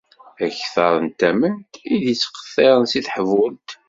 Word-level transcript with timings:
Akter 0.45 0.93
n 1.05 1.07
tament 1.19 1.71
i 1.93 1.95
d-ittqiṭṭiren 2.03 2.85
si 2.91 2.99
teḥbult. 3.05 3.69